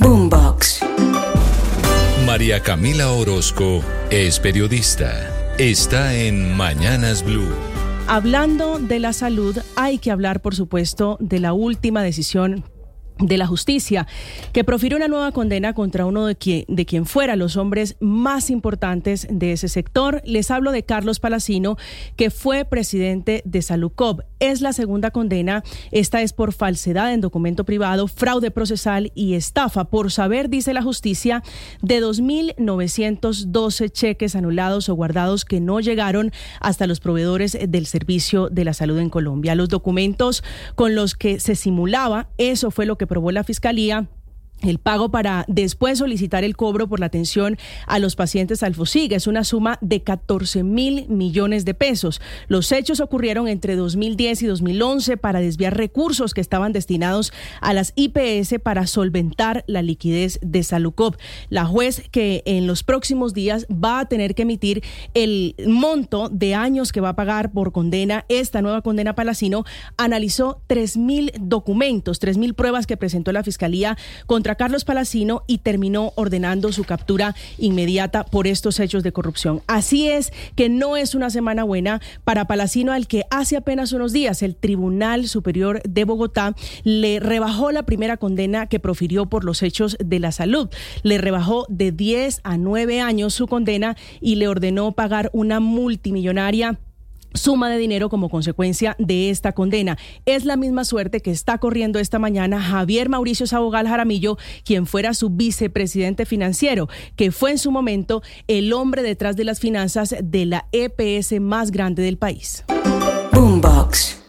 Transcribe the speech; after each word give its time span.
Boombox. 0.00 0.80
María 2.24 2.60
Camila 2.60 3.12
Orozco 3.12 3.82
es 4.10 4.40
periodista. 4.40 5.54
Está 5.58 6.14
en 6.14 6.56
Mañanas 6.56 7.22
Blue. 7.22 7.48
Hablando 8.06 8.78
de 8.78 8.98
la 8.98 9.12
salud, 9.12 9.58
hay 9.76 9.98
que 9.98 10.10
hablar, 10.10 10.40
por 10.40 10.54
supuesto, 10.54 11.18
de 11.20 11.38
la 11.38 11.52
última 11.52 12.02
decisión 12.02 12.64
de 13.18 13.38
la 13.38 13.46
justicia, 13.46 14.06
que 14.52 14.64
profirió 14.64 14.96
una 14.96 15.08
nueva 15.08 15.32
condena 15.32 15.74
contra 15.74 16.06
uno 16.06 16.26
de 16.26 16.36
quien, 16.36 16.64
de 16.68 16.86
fuera 17.04 17.36
los 17.36 17.56
hombres 17.56 17.96
más 18.00 18.50
importantes 18.50 19.26
de 19.30 19.52
ese 19.52 19.68
sector. 19.68 20.22
Les 20.24 20.50
hablo 20.50 20.72
de 20.72 20.82
Carlos 20.82 21.20
Palacino, 21.20 21.76
que 22.16 22.30
fue 22.30 22.64
presidente 22.64 23.42
de 23.44 23.62
Salucop. 23.62 24.20
Es 24.38 24.60
la 24.60 24.72
segunda 24.72 25.10
condena. 25.10 25.62
Esta 25.90 26.22
es 26.22 26.32
por 26.32 26.52
falsedad 26.52 27.12
en 27.12 27.20
documento 27.20 27.64
privado, 27.64 28.08
fraude 28.08 28.50
procesal 28.50 29.12
y 29.14 29.34
estafa, 29.34 29.84
por 29.84 30.10
saber, 30.10 30.48
dice 30.48 30.72
la 30.74 30.82
justicia, 30.82 31.42
de 31.82 32.02
2.912 32.02 33.90
cheques 33.90 34.34
anulados 34.34 34.88
o 34.88 34.94
guardados 34.94 35.44
que 35.44 35.60
no 35.60 35.80
llegaron 35.80 36.32
hasta 36.60 36.86
los 36.86 37.00
proveedores 37.00 37.58
del 37.68 37.86
servicio 37.86 38.48
de 38.48 38.64
la 38.64 38.74
salud 38.74 38.98
en 38.98 39.10
Colombia. 39.10 39.54
Los 39.54 39.68
documentos 39.68 40.42
con 40.74 40.94
los 40.94 41.14
que 41.14 41.40
se 41.40 41.54
simulaba, 41.54 42.28
eso 42.38 42.70
fue 42.70 42.86
lo 42.86 42.96
que 42.96 43.06
aprobó 43.10 43.32
la 43.32 43.42
Fiscalía 43.42 44.06
el 44.62 44.78
pago 44.78 45.10
para 45.10 45.44
después 45.48 45.98
solicitar 45.98 46.44
el 46.44 46.56
cobro 46.56 46.88
por 46.88 47.00
la 47.00 47.06
atención 47.06 47.56
a 47.86 47.98
los 47.98 48.16
pacientes 48.16 48.62
Alfosig 48.62 49.12
es 49.12 49.26
una 49.26 49.44
suma 49.44 49.78
de 49.80 50.02
14 50.02 50.62
mil 50.62 51.08
millones 51.08 51.64
de 51.64 51.74
pesos. 51.74 52.20
Los 52.48 52.70
hechos 52.72 53.00
ocurrieron 53.00 53.48
entre 53.48 53.76
2010 53.76 54.42
y 54.42 54.46
2011 54.46 55.16
para 55.16 55.40
desviar 55.40 55.76
recursos 55.76 56.34
que 56.34 56.40
estaban 56.40 56.72
destinados 56.72 57.32
a 57.60 57.72
las 57.72 57.92
IPS 57.96 58.60
para 58.62 58.86
solventar 58.86 59.64
la 59.66 59.82
liquidez 59.82 60.38
de 60.42 60.62
Salucop. 60.62 61.16
La 61.48 61.64
juez 61.64 62.08
que 62.10 62.42
en 62.46 62.66
los 62.66 62.82
próximos 62.82 63.34
días 63.34 63.66
va 63.70 64.00
a 64.00 64.06
tener 64.06 64.34
que 64.34 64.42
emitir 64.42 64.82
el 65.14 65.54
monto 65.66 66.28
de 66.28 66.54
años 66.54 66.92
que 66.92 67.00
va 67.00 67.10
a 67.10 67.16
pagar 67.16 67.52
por 67.52 67.72
condena, 67.72 68.24
esta 68.28 68.62
nueva 68.62 68.82
condena 68.82 69.14
Palacino, 69.14 69.64
analizó 69.96 70.62
3 70.66 70.96
mil 70.96 71.32
documentos, 71.40 72.18
3 72.18 72.38
mil 72.38 72.54
pruebas 72.54 72.86
que 72.86 72.96
presentó 72.96 73.32
la 73.32 73.42
Fiscalía 73.42 73.96
Carlos 74.54 74.84
Palacino 74.84 75.42
y 75.46 75.58
terminó 75.58 76.12
ordenando 76.16 76.72
su 76.72 76.84
captura 76.84 77.34
inmediata 77.58 78.24
por 78.24 78.46
estos 78.46 78.80
hechos 78.80 79.02
de 79.02 79.12
corrupción. 79.12 79.62
Así 79.66 80.08
es 80.08 80.32
que 80.56 80.68
no 80.68 80.96
es 80.96 81.14
una 81.14 81.30
semana 81.30 81.64
buena 81.64 82.00
para 82.24 82.46
Palacino 82.46 82.92
al 82.92 83.06
que 83.06 83.24
hace 83.30 83.56
apenas 83.56 83.92
unos 83.92 84.12
días 84.12 84.42
el 84.42 84.56
Tribunal 84.56 85.28
Superior 85.28 85.82
de 85.82 86.04
Bogotá 86.04 86.54
le 86.84 87.20
rebajó 87.20 87.72
la 87.72 87.84
primera 87.84 88.16
condena 88.16 88.66
que 88.66 88.80
profirió 88.80 89.26
por 89.26 89.44
los 89.44 89.62
hechos 89.62 89.96
de 89.98 90.18
la 90.18 90.32
salud. 90.32 90.68
Le 91.02 91.18
rebajó 91.18 91.66
de 91.68 91.92
10 91.92 92.40
a 92.44 92.56
9 92.56 93.00
años 93.00 93.34
su 93.34 93.46
condena 93.46 93.96
y 94.20 94.36
le 94.36 94.48
ordenó 94.48 94.92
pagar 94.92 95.30
una 95.32 95.60
multimillonaria 95.60 96.78
suma 97.34 97.70
de 97.70 97.78
dinero 97.78 98.08
como 98.08 98.28
consecuencia 98.28 98.96
de 98.98 99.30
esta 99.30 99.52
condena. 99.52 99.98
Es 100.26 100.44
la 100.44 100.56
misma 100.56 100.84
suerte 100.84 101.20
que 101.20 101.30
está 101.30 101.58
corriendo 101.58 101.98
esta 101.98 102.18
mañana 102.18 102.60
Javier 102.60 103.08
Mauricio 103.08 103.46
Sabogal 103.46 103.88
Jaramillo, 103.88 104.36
quien 104.64 104.86
fuera 104.86 105.14
su 105.14 105.30
vicepresidente 105.30 106.26
financiero, 106.26 106.88
que 107.16 107.32
fue 107.32 107.52
en 107.52 107.58
su 107.58 107.70
momento 107.70 108.22
el 108.48 108.72
hombre 108.72 109.02
detrás 109.02 109.36
de 109.36 109.44
las 109.44 109.60
finanzas 109.60 110.14
de 110.22 110.46
la 110.46 110.66
EPS 110.72 111.40
más 111.40 111.70
grande 111.70 112.02
del 112.02 112.18
país. 112.18 112.64
Boombox. 113.32 114.19